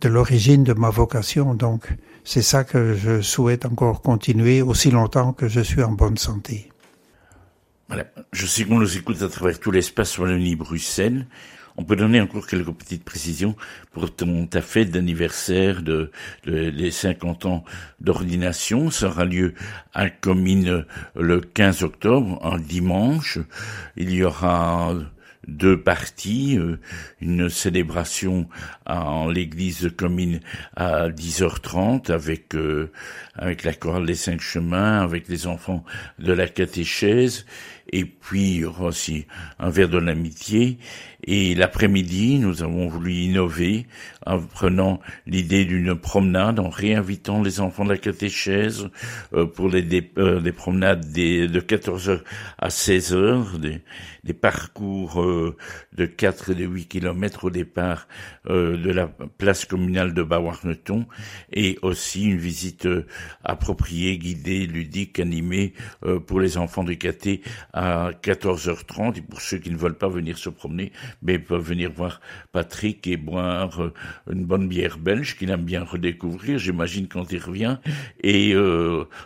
[0.00, 1.54] de l'origine de ma vocation.
[1.54, 1.88] Donc
[2.24, 6.68] c'est ça que je souhaite encore continuer aussi longtemps que je suis en bonne santé.
[7.88, 8.06] Voilà.
[8.32, 11.26] Je sais qu'on nous écoute à travers tout l'espace Wallonie-Bruxelles.
[11.76, 13.56] On peut donner encore quelques petites précisions
[13.92, 16.10] pour ton, ta fête d'anniversaire de,
[16.44, 17.64] de, des 50 ans
[18.00, 18.90] d'ordination.
[18.90, 19.54] Ça aura lieu
[19.94, 20.84] à Comines
[21.16, 23.38] le 15 octobre, un dimanche.
[23.96, 24.94] Il y aura
[25.48, 26.78] deux parties, euh,
[27.20, 28.48] une célébration
[28.86, 30.40] en l'église de Comines
[30.76, 32.90] à 10h30 avec euh,
[33.34, 35.84] avec la chorale des cinq chemins, avec les enfants
[36.18, 37.46] de la catéchèse,
[37.92, 39.26] et puis aussi
[39.58, 40.78] un verre de l'amitié.
[41.24, 43.86] Et l'après-midi, nous avons voulu innover
[44.26, 48.88] en prenant l'idée d'une promenade, en réinvitant les enfants de la catéchèse
[49.32, 52.22] euh, pour les, des, promenades des, de 14h
[52.58, 53.82] à 16h, des,
[54.24, 55.56] des parcours euh,
[55.92, 58.06] de 4 et de 8 kilomètres au départ
[58.48, 61.06] euh, de la place communale de Bawarneton
[61.52, 63.06] et aussi une visite euh,
[63.42, 65.74] appropriée, guidée, ludique, animée
[66.26, 70.38] pour les enfants du Caté à 14h30 et pour ceux qui ne veulent pas venir
[70.38, 70.92] se promener,
[71.22, 72.20] mais peuvent venir voir
[72.52, 73.90] Patrick et boire
[74.30, 77.78] une bonne bière belge qu'il aime bien redécouvrir, j'imagine quand il revient,
[78.22, 78.54] et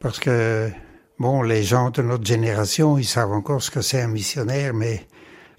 [0.00, 0.68] parce que
[1.18, 5.06] bon, les gens de notre génération, ils savent encore ce que c'est un missionnaire, mais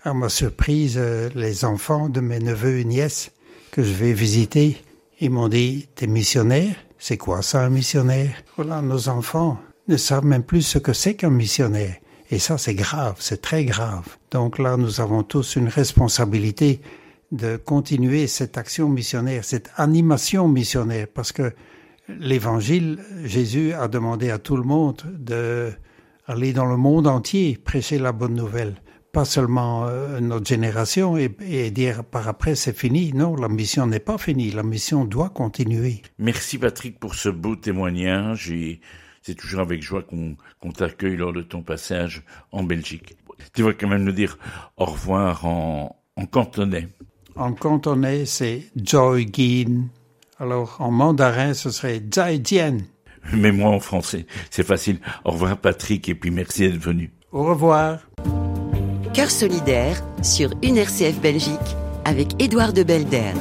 [0.05, 3.31] à ma surprise, euh, les enfants de mes neveux et nièces
[3.71, 4.77] que je vais visiter,
[5.19, 6.75] ils m'ont dit, t'es missionnaire?
[6.99, 8.31] C'est quoi ça, un missionnaire?
[8.55, 11.95] Voilà, nos enfants, ne savent même plus ce que c'est qu'un missionnaire.
[12.29, 14.05] Et ça, c'est grave, c'est très grave.
[14.29, 16.81] Donc là, nous avons tous une responsabilité
[17.31, 21.51] de continuer cette action missionnaire, cette animation missionnaire, parce que
[22.07, 25.71] l'évangile, Jésus a demandé à tout le monde de
[26.27, 28.75] aller dans le monde entier prêcher la bonne nouvelle,
[29.15, 33.13] pas seulement euh, notre génération et, et, dire par après c'est fini.
[33.13, 36.01] Non, la mission n'est pas finie, la mission doit continuer.
[36.19, 38.81] Merci Patrick pour ce beau témoignage et
[39.21, 43.15] c'est toujours avec joie qu'on t'accueille lors de ton passage en Belgique.
[43.53, 44.37] Tu vas quand même nous dire
[44.75, 46.89] au revoir en, en cantonais.
[47.37, 49.87] En cantonais, c'est Gin.
[50.39, 52.79] Alors, en mandarin, ce serait Jian.
[53.31, 54.99] Mais moi, en français, c'est facile.
[55.23, 57.13] Au revoir, Patrick, et puis merci d'être venu.
[57.31, 57.99] Au revoir.
[59.15, 63.31] Cœur solidaire sur une RCF Belgique avec Édouard de Belder.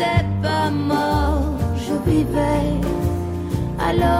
[0.00, 2.80] n'étais pas mort, je vivais
[3.78, 4.19] alors.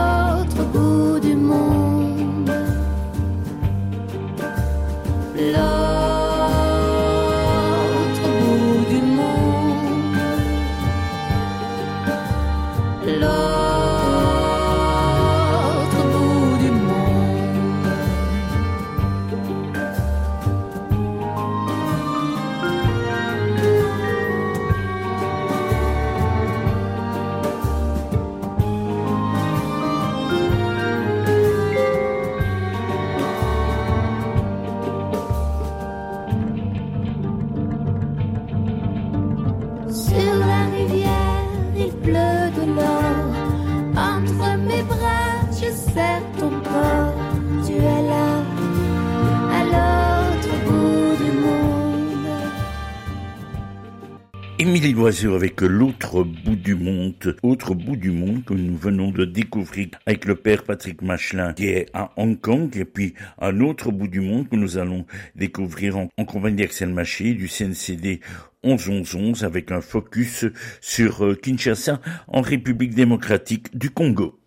[54.92, 59.88] Loiseau avec l'autre bout du monde, autre bout du monde que nous venons de découvrir
[60.06, 64.08] avec le père Patrick Machelin qui est à Hong Kong et puis un autre bout
[64.08, 68.20] du monde que nous allons découvrir en, en compagnie d'Axel Maché du CNCD
[68.64, 70.46] 1111 avec un focus
[70.80, 74.38] sur euh, Kinshasa en République démocratique du Congo.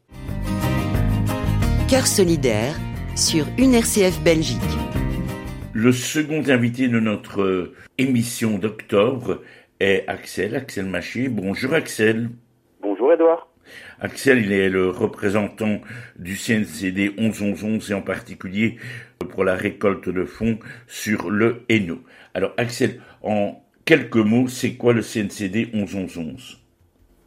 [1.88, 2.76] Cœur solidaire
[3.16, 4.60] sur une RCF Belgique.
[5.74, 9.42] Le second invité de notre euh, émission d'octobre
[9.84, 11.28] est Axel, Axel Maché.
[11.28, 12.30] Bonjour Axel.
[12.82, 13.50] Bonjour Edouard.
[14.00, 15.82] Axel, il est le représentant
[16.18, 18.78] du CNCD 1111 et en particulier
[19.20, 22.02] pour la récolte de fonds sur le Hainaut.
[22.34, 26.63] Alors Axel, en quelques mots, c'est quoi le CNCD 1111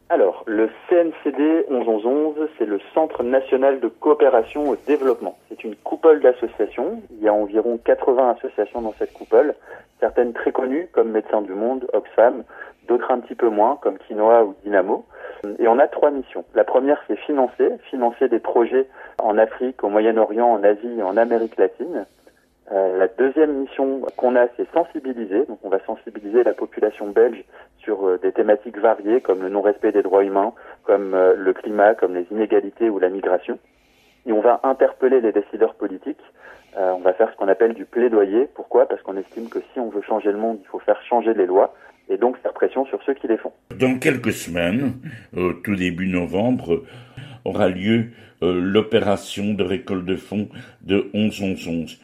[0.09, 5.37] Alors, le CNCD 1111, c'est le Centre national de coopération au développement.
[5.49, 7.01] C'est une coupole d'associations.
[7.11, 9.53] Il y a environ 80 associations dans cette coupole,
[9.99, 12.45] certaines très connues comme Médecins du Monde, Oxfam,
[12.87, 15.05] d'autres un petit peu moins comme Quinoa ou Dynamo.
[15.59, 16.45] Et on a trois missions.
[16.55, 18.87] La première, c'est financer, financer des projets
[19.21, 22.05] en Afrique, au Moyen-Orient, en Asie et en Amérique latine.
[22.71, 25.45] Euh, la deuxième mission qu'on a, c'est sensibiliser.
[25.45, 27.43] Donc, on va sensibiliser la population belge
[27.79, 30.53] sur euh, des thématiques variées comme le non-respect des droits humains,
[30.83, 33.57] comme euh, le climat, comme les inégalités ou la migration.
[34.25, 36.21] Et on va interpeller les décideurs politiques.
[36.79, 38.47] On va faire ce qu'on appelle du plaidoyer.
[38.53, 38.87] Pourquoi?
[38.87, 41.47] Parce qu'on estime que si on veut changer le monde, il faut faire changer les
[41.47, 41.73] lois
[42.07, 43.51] et donc faire pression sur ceux qui les font.
[43.79, 44.93] Dans quelques semaines,
[45.63, 46.83] tout début novembre,
[47.45, 48.09] aura lieu
[48.41, 50.49] l'opération de récolte de fonds
[50.81, 51.97] de 11-11-11.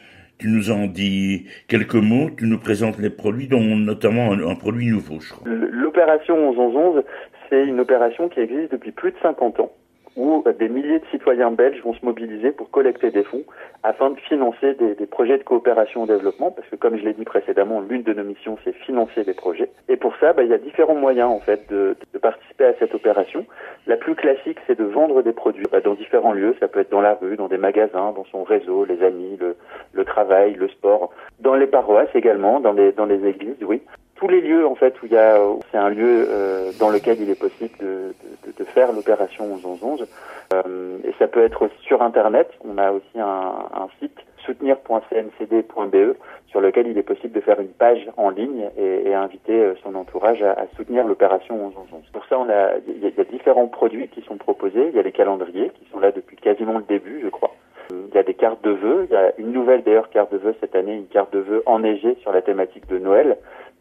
[0.44, 4.90] Tu nous en dis quelques mots, tu nous présentes les produits, dont notamment un, produit
[4.90, 5.48] nouveau, je crois.
[5.48, 7.02] L'opération 11-11-11,
[7.48, 9.72] c'est une opération qui existe depuis plus de 50 ans
[10.16, 13.44] où euh, des milliers de citoyens belges vont se mobiliser pour collecter des fonds
[13.82, 17.12] afin de financer des, des projets de coopération au développement, parce que comme je l'ai
[17.12, 19.70] dit précédemment, l'une de nos missions, c'est financer des projets.
[19.88, 22.74] Et pour ça, bah, il y a différents moyens en fait de, de participer à
[22.78, 23.44] cette opération.
[23.86, 26.54] La plus classique, c'est de vendre des produits bah, dans différents lieux.
[26.60, 29.56] Ça peut être dans la rue, dans des magasins, dans son réseau, les amis, le,
[29.92, 31.10] le travail, le sport,
[31.40, 33.82] dans les paroisses également, dans les, dans les églises, oui
[34.16, 35.38] tous les lieux en fait où il y a
[35.70, 38.14] c'est un lieu euh, dans lequel il est possible de,
[38.46, 40.06] de, de faire l'opération 1111
[40.52, 42.50] euh, et ça peut être sur internet.
[42.64, 46.16] On a aussi un, un site soutenir.cncd.be
[46.48, 49.74] sur lequel il est possible de faire une page en ligne et, et inviter euh,
[49.82, 53.24] son entourage à, à soutenir l'opération 1111 pour ça on a il y, y a
[53.24, 54.88] différents produits qui sont proposés.
[54.90, 57.50] Il y a les calendriers qui sont là depuis quasiment le début je crois.
[57.90, 60.38] Il y a des cartes de vœux, il y a une nouvelle d'ailleurs carte de
[60.38, 63.36] vœux cette année, une carte de vœux enneigée sur la thématique de Noël.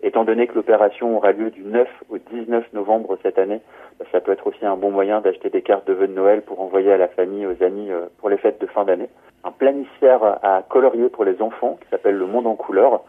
[0.06, 3.62] Étant donné que l'opération aura lieu du 9 au 19 novembre cette année,
[3.97, 6.41] bah, ça peut être aussi un bon moyen d'acheter des cartes de vœux de Noël
[6.41, 9.08] pour envoyer à la famille, aux amis euh, pour les fêtes de fin d'année.
[9.45, 13.06] Un planisphère à colorier pour les enfants qui s'appelle Le Monde en couleur,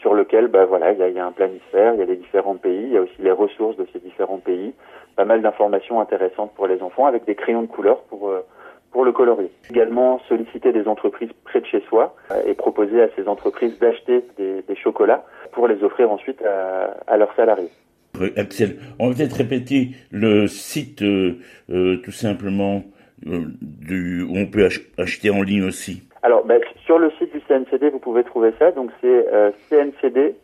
[0.00, 2.16] sur lequel bah, voilà, il y a, y a un planisphère, il y a les
[2.16, 4.72] différents pays, il y a aussi les ressources de ces différents pays,
[5.16, 8.40] pas mal d'informations intéressantes pour les enfants avec des crayons de couleur pour euh,
[8.92, 9.50] pour le colorier.
[9.70, 14.22] Également solliciter des entreprises près de chez soi euh, et proposer à ces entreprises d'acheter
[14.36, 17.70] des, des chocolats pour les offrir ensuite à, à leurs salariés.
[18.20, 21.36] Euh, Axel, on va peut-être répéter le site euh,
[21.70, 22.82] euh, tout simplement
[23.26, 26.02] euh, du, où on peut ach- acheter en ligne aussi.
[26.22, 28.72] Alors, ben, sur le site du CNCD, vous pouvez trouver ça.
[28.72, 29.24] Donc, c'est
[29.70, 30.34] CNCD,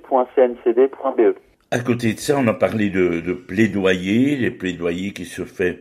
[0.00, 1.34] www.cncd.be.
[1.70, 5.78] À côté de ça, on a parlé de, de plaidoyer, les plaidoyers qui se fait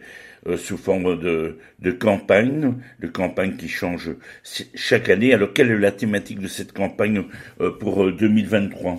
[0.48, 4.12] euh, sous forme de, de campagne, de campagne qui change
[4.44, 5.34] chaque année.
[5.34, 7.24] Alors, quelle est la thématique de cette campagne
[7.62, 8.96] euh, pour euh, 2023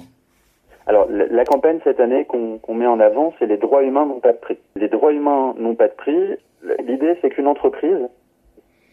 [0.86, 4.32] Alors, la, campagne cette année qu'on met en avant, c'est les droits humains n'ont pas
[4.32, 4.58] de prix.
[4.76, 6.36] Les droits humains n'ont pas de prix.
[6.86, 8.08] L'idée, c'est qu'une entreprise,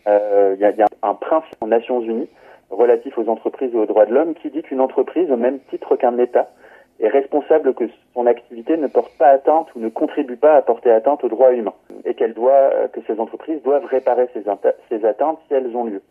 [0.08, 2.30] euh, il y, a, il y a un principe aux Nations Unies
[2.70, 5.96] relatif aux entreprises et aux droits de l'homme qui dit qu'une entreprise, au même titre
[5.96, 6.50] qu'un État,
[7.00, 10.92] est responsable que son activité ne porte pas atteinte ou ne contribue pas à porter
[10.92, 11.74] atteinte aux droits humains
[12.06, 14.44] et qu'elle doit, euh, que ces entreprises doivent réparer ces,
[14.90, 16.02] ces atteintes si elles ont lieu.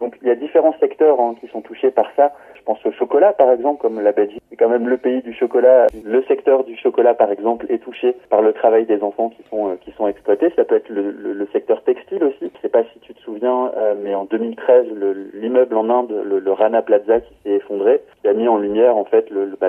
[0.00, 2.32] Donc il y a différents secteurs hein, qui sont touchés par ça.
[2.54, 5.32] Je pense au chocolat par exemple, comme la Belgique c'est quand même le pays du
[5.32, 5.86] chocolat.
[6.04, 9.70] Le secteur du chocolat par exemple est touché par le travail des enfants qui sont
[9.70, 10.52] euh, qui sont exploités.
[10.56, 12.50] Ça peut être le, le, secteur textile aussi.
[12.54, 14.86] Je sais pas si tu te souviens, euh, mais en 2013
[15.34, 19.04] l'immeuble en Inde, le, Rana Plaza qui s'est effondré, qui a mis en lumière en
[19.04, 19.68] fait le, bah,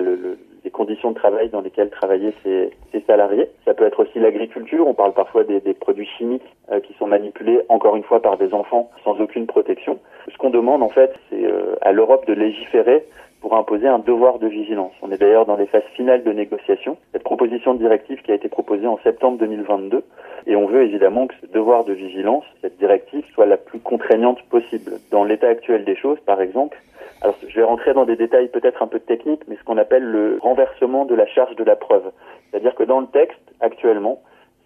[0.63, 3.47] les conditions de travail dans lesquelles travaillaient ces, ces salariés.
[3.65, 4.87] Ça peut être aussi l'agriculture.
[4.87, 8.37] On parle parfois des, des produits chimiques euh, qui sont manipulés encore une fois par
[8.37, 9.99] des enfants sans aucune protection.
[10.31, 13.05] Ce qu'on demande en fait, c'est euh, à l'Europe de légiférer
[13.41, 14.93] pour imposer un devoir de vigilance.
[15.01, 16.97] On est d'ailleurs dans les phases finales de négociation.
[17.13, 20.03] Cette proposition de directive qui a été proposée en septembre 2022
[20.47, 24.41] et on veut évidemment que ce devoir de vigilance, cette directive, soit la plus contraignante
[24.43, 24.93] possible.
[25.11, 26.77] Dans l'état actuel des choses, par exemple,
[27.21, 30.03] alors je vais rentrer dans des détails peut-être un peu techniques, mais ce qu'on appelle
[30.03, 32.11] le renversement de la charge de la preuve.
[32.49, 34.21] C'est-à-dire que dans le texte, actuellement,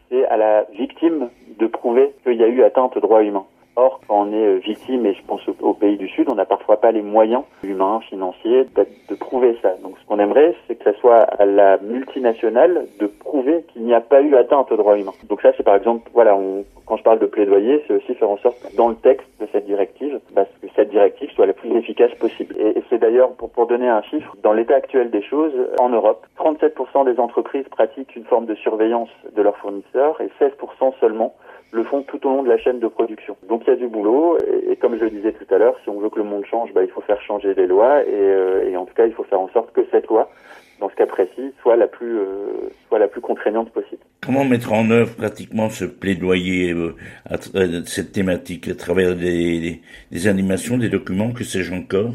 [0.09, 1.29] c'est à la victime
[1.59, 3.45] de prouver qu'il y a eu atteinte aux droits humains.
[3.77, 6.45] Or, quand on est euh, victime, et je pense au, pays du Sud, on n'a
[6.45, 9.75] parfois pas les moyens humains, financiers, de, prouver ça.
[9.81, 13.93] Donc, ce qu'on aimerait, c'est que ce soit à la multinationale de prouver qu'il n'y
[13.93, 15.13] a pas eu atteinte aux droits humains.
[15.29, 18.29] Donc ça, c'est par exemple, voilà, on, quand je parle de plaidoyer, c'est aussi faire
[18.29, 21.53] en sorte que dans le texte de cette directive, bah, que cette directive soit la
[21.53, 22.55] plus efficace possible.
[22.59, 25.89] Et, et c'est d'ailleurs, pour, pour donner un chiffre, dans l'état actuel des choses, en
[25.89, 31.33] Europe, 37% des entreprises pratiquent une forme de surveillance de leurs fournisseurs et 16% seulement
[31.71, 33.37] le font tout au long de la chaîne de production.
[33.47, 34.37] Donc il y a du boulot
[34.69, 36.73] et, comme je le disais tout à l'heure, si on veut que le monde change,
[36.73, 39.23] bah, il faut faire changer les lois et, euh, et, en tout cas il faut
[39.23, 40.29] faire en sorte que cette loi,
[40.79, 44.01] dans ce cas précis, soit la plus euh, soit la plus contraignante possible.
[44.25, 46.95] Comment mettre en œuvre pratiquement ce plaidoyer, euh,
[47.29, 47.37] à,
[47.85, 49.79] cette thématique, à travers des,
[50.11, 52.11] des, animations, des documents, que sais-je encore?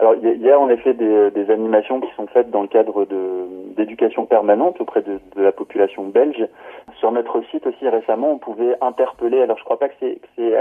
[0.00, 3.06] Alors il y, a en effet des, des, animations qui sont faites dans le cadre
[3.76, 6.48] d'éducation permanente auprès de, de, la population belge
[7.04, 9.42] sur notre site aussi récemment, on pouvait interpeller.
[9.42, 10.56] Alors je crois pas que c'est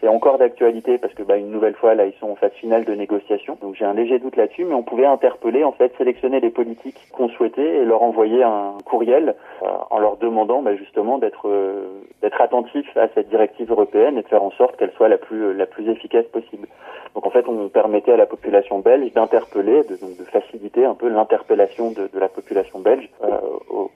[0.00, 2.84] c'est encore d'actualité parce que bah, une nouvelle fois là ils sont en phase finale
[2.84, 3.58] de négociation.
[3.60, 6.98] Donc j'ai un léger doute là-dessus mais on pouvait interpeller en fait sélectionner les politiques
[7.12, 11.86] qu'on souhaitait et leur envoyer un courriel euh, en leur demandant bah, justement d'être euh,
[12.22, 15.54] d'être attentifs à cette directive européenne et de faire en sorte qu'elle soit la plus
[15.54, 16.66] la plus efficace possible.
[17.14, 21.08] Donc en fait on permettait à la population belge d'interpeller de, de faciliter un peu
[21.08, 23.38] l'interpellation de, de, la population belge euh,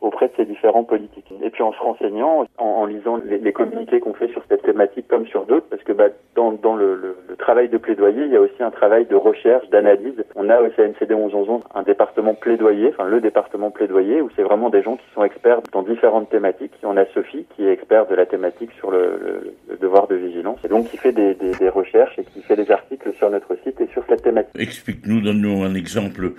[0.00, 1.32] auprès de ces différents politiques.
[1.42, 4.62] Et puis en se renseignant en, en lisant les, les communiqués qu'on fait sur cette
[4.62, 8.24] thématique comme sur d'autres parce que bah, dans, dans le, le, le, travail de plaidoyer,
[8.24, 10.24] il y a aussi un travail de recherche, d'analyse.
[10.34, 14.70] On a au CNCD 1111 un département plaidoyer, enfin le département plaidoyer, où c'est vraiment
[14.70, 16.72] des gens qui sont experts dans différentes thématiques.
[16.82, 20.58] On a Sophie qui est experte de la thématique sur le, le devoir de vigilance,
[20.64, 23.56] et donc qui fait des, des, des, recherches et qui fait des articles sur notre
[23.64, 24.54] site et sur cette thématique.
[24.58, 26.32] Explique-nous, donne-nous un exemple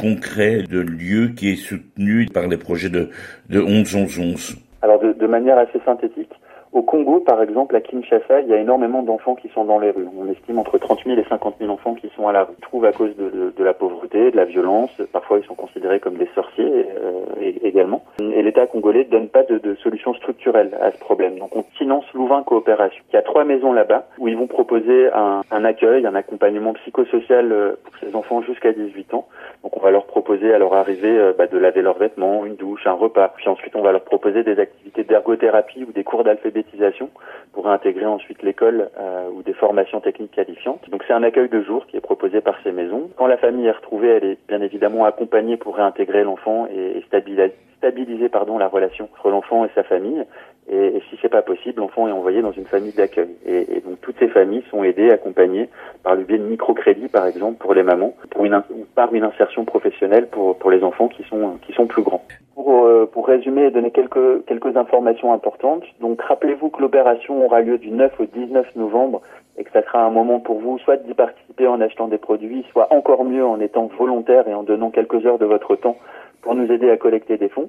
[0.00, 3.08] concret de lieu qui est soutenu par les projets de,
[3.48, 4.56] de 1111.
[4.82, 6.30] Alors de, de manière assez synthétique,
[6.78, 9.90] au Congo, par exemple, à Kinshasa, il y a énormément d'enfants qui sont dans les
[9.90, 10.06] rues.
[10.16, 12.54] On estime entre 30 000 et 50 000 enfants qui sont à la rue.
[12.56, 14.90] Ils trouvent à cause de, la pauvreté, de la violence.
[15.12, 18.04] Parfois, ils sont considérés comme des sorciers euh, également.
[18.20, 21.36] Et l'État congolais ne donne pas de, solution structurelle à ce problème.
[21.38, 23.02] Donc, on finance Louvain Coopération.
[23.12, 26.74] Il y a trois maisons là-bas où ils vont proposer un, un accueil, un accompagnement
[26.74, 29.26] psychosocial euh, pour ces enfants jusqu'à 18 ans.
[29.62, 32.56] Donc, on va leur proposer à leur arrivée euh, bah, de laver leurs vêtements, une
[32.56, 33.32] douche, un repas.
[33.36, 37.10] Puis ensuite, on va leur proposer des activités d'ergothérapie ou des cours d'alphabétisation
[37.52, 40.88] pour intégrer ensuite l'école euh, ou des formations techniques qualifiantes.
[40.90, 43.10] Donc c'est un accueil de jour qui est proposé par ces maisons.
[43.16, 47.52] Quand la famille est retrouvée, elle est bien évidemment accompagnée pour réintégrer l'enfant et, stabiliser,
[47.78, 50.24] stabiliser pardon la relation entre l'enfant et sa famille.
[50.70, 53.30] Et, et si c'est pas possible, l'enfant est envoyé dans une famille d'accueil.
[53.46, 55.68] Et, et, donc toutes ces familles sont aidées, accompagnées
[56.02, 58.62] par le biais de microcrédits, par exemple, pour les mamans, pour une,
[58.94, 62.24] par une insertion professionnelle pour, pour les enfants qui sont, qui sont plus grands.
[62.54, 67.60] Pour, euh, pour résumer et donner quelques, quelques informations importantes, donc rappelez-vous que l'opération aura
[67.60, 69.22] lieu du 9 au 19 novembre
[69.56, 72.64] et que ça sera un moment pour vous soit d'y participer en achetant des produits,
[72.70, 75.96] soit encore mieux en étant volontaire et en donnant quelques heures de votre temps
[76.42, 77.68] pour nous aider à collecter des fonds.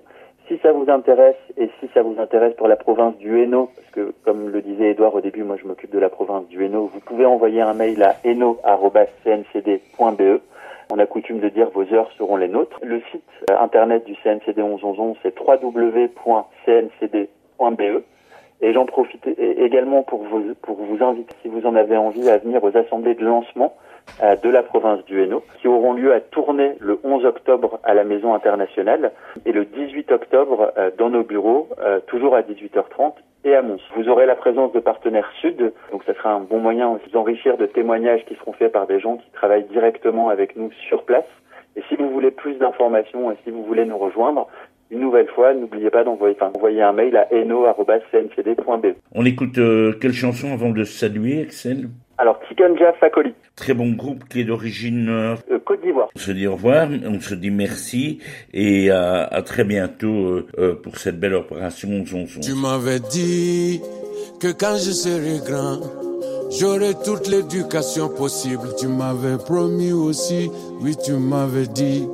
[0.50, 3.91] Si ça vous intéresse et si ça vous intéresse pour la province du Hainaut, parce
[3.91, 6.89] que comme le disait Edouard au début, moi je m'occupe de la province du Hainaut,
[6.91, 10.41] vous pouvez envoyer un mail à hainaut.cncd.be.
[10.91, 12.80] On a coutume de dire vos heures seront les nôtres.
[12.82, 13.22] Le site
[13.52, 16.10] euh, internet du CNCD 1111 c'est www.cncd.be.
[18.62, 22.39] Et j'en profite également pour vous, pour vous inviter, si vous en avez envie, à
[22.39, 23.76] venir aux assemblées de lancement
[24.43, 28.03] de la province du Hainaut, qui auront lieu à Tournai le 11 octobre à la
[28.03, 29.12] Maison internationale
[29.45, 33.14] et le 18 octobre euh, dans nos bureaux, euh, toujours à 18h30
[33.45, 33.80] et à Mons.
[33.95, 37.18] Vous aurez la présence de partenaires sud, donc ça sera un bon moyen de vous
[37.18, 41.03] enrichir de témoignages qui seront faits par des gens qui travaillent directement avec nous sur
[41.03, 41.26] place
[41.76, 44.47] Et si vous voulez plus d'informations et si vous voulez nous rejoindre,
[44.91, 48.95] une nouvelle fois, n'oubliez pas d'envoyer enfin, envoyer un mail à eno.cncd.be.
[49.14, 51.89] On écoute euh, quelle chanson avant de saluer, Axel?
[52.20, 53.34] Alors, Tikanja Fakoli.
[53.55, 56.09] Très bon groupe qui est d'origine euh, euh, Côte d'Ivoire.
[56.13, 58.20] On se dit au revoir, on se dit merci
[58.53, 62.41] et à, à très bientôt euh, euh pour cette belle opération Zonzon.
[62.41, 63.80] Tu m'avais dit
[64.41, 65.80] que quand je serai grand,
[66.51, 68.67] j'aurai toute l'éducation possible.
[68.78, 70.51] Tu m'avais promis aussi,
[70.82, 72.05] oui, tu m'avais dit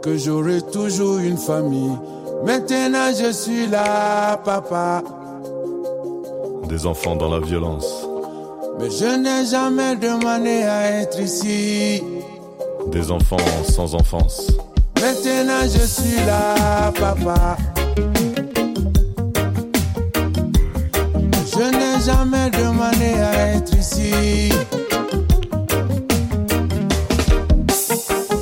[0.00, 1.96] que j'aurai toujours une famille.
[2.46, 5.02] Maintenant je suis là, papa.
[6.68, 8.09] Des enfants dans la violence.
[8.80, 12.02] Mais je n'ai jamais demandé à être ici.
[12.90, 13.36] Des enfants
[13.68, 14.52] sans enfance.
[14.98, 17.58] Maintenant je suis là, papa.
[21.52, 24.50] Je n'ai jamais demandé à être ici.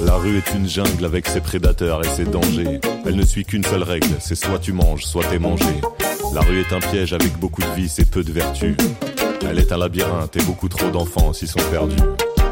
[0.04, 2.80] La rue est une jungle avec ses prédateurs et ses dangers.
[3.04, 5.80] Elle ne suit qu'une seule règle, c'est soit tu manges, soit t'es mangé.
[6.32, 8.76] La rue est un piège avec beaucoup de vices et peu de vertus.
[9.50, 11.96] Elle est un labyrinthe et beaucoup trop d'enfants s'y sont perdus.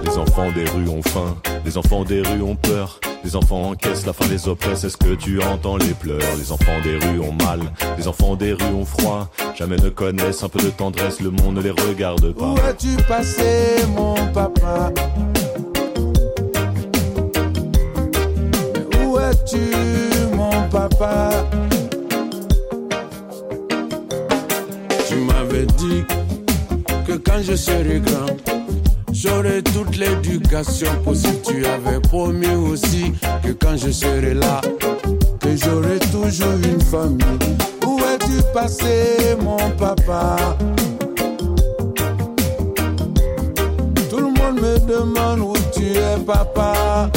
[0.03, 3.01] Les enfants des rues ont faim, les enfants des rues ont peur.
[3.25, 6.81] Les enfants encaissent la faim des oppresse, est-ce que tu entends les pleurs Les enfants
[6.85, 7.61] des rues ont mal,
[7.99, 9.29] les enfants des rues ont froid.
[9.57, 12.47] Jamais ne connaissent un peu de tendresse, le monde ne les regarde pas.
[12.47, 14.93] Où as-tu passé, mon papa?
[19.05, 21.31] Où es-tu, mon papa?
[27.37, 28.37] Quand je serai grand,
[29.13, 31.43] j'aurai toute l'éducation possible.
[31.47, 33.13] Tu avais promis aussi
[33.43, 34.61] que quand je serai là,
[35.41, 37.57] que j'aurai toujours une famille.
[37.87, 40.57] Où es-tu passé, mon papa?
[44.09, 47.11] Tout le monde me demande où tu es, papa.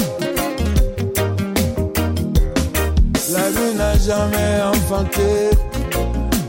[3.31, 5.51] La vie n'a jamais enfanté.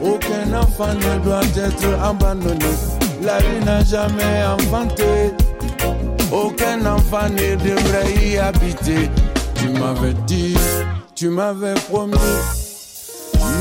[0.03, 3.00] Aucun enfant ne doit être abandonné.
[3.23, 5.33] La vie n'a jamais enfanté.
[6.33, 9.11] Aucun enfant ne devrait y habiter.
[9.55, 10.57] Tu m'avais dit,
[11.15, 12.15] tu m'avais promis.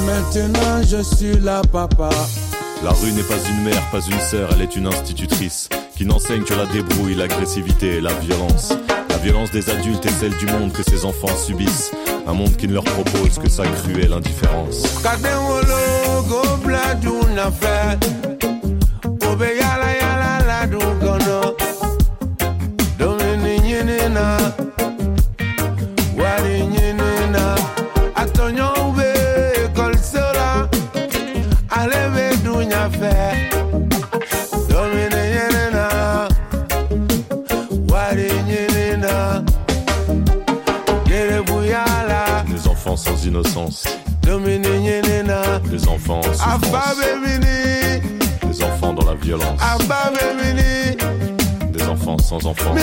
[0.06, 2.10] Maintenant je suis là, papa.
[2.84, 6.44] La rue n'est pas une mère, pas une sœur, elle est une institutrice qui n'enseigne
[6.44, 8.74] que la débrouille, l'agressivité et la violence.
[9.10, 11.92] La violence des adultes et celle du monde que ces enfants subissent.
[12.26, 15.02] Un monde qui ne leur propose que sa cruelle indifférence.
[49.30, 49.60] Violence,
[51.72, 52.76] des enfants sans enfance.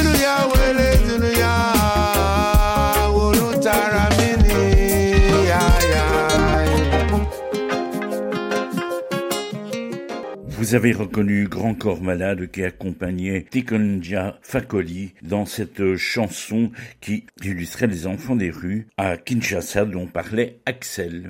[10.67, 17.87] Vous avez reconnu Grand Corps Malade qui accompagnait Tikonja Fakoli dans cette chanson qui illustrait
[17.87, 21.29] les enfants des rues à Kinshasa dont parlait Axel.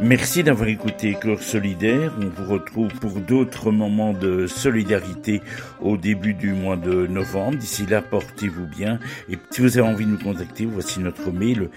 [0.00, 2.16] Merci d'avoir écouté Corps Solidaire.
[2.22, 5.42] On vous retrouve pour d'autres moments de solidarité
[5.82, 7.58] au début du mois de novembre.
[7.58, 8.98] D'ici là, portez-vous bien.
[9.28, 11.68] Et si vous avez envie de nous contacter, voici notre mail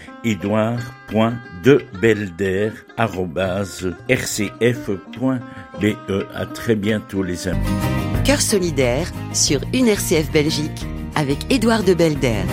[5.82, 6.26] edouard.debelder.rcf.be.
[6.34, 7.60] À très bientôt les amis.
[8.26, 12.44] Cœur solidaire sur une RCF Belgique avec Édouard de Belder.